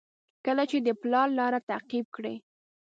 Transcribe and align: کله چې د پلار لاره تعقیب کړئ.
کله 0.45 0.63
چې 0.69 0.77
د 0.85 0.89
پلار 1.01 1.27
لاره 1.39 1.59
تعقیب 1.69 2.05
کړئ. 2.15 2.35